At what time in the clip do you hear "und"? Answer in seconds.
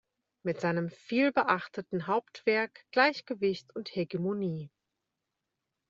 3.75-3.89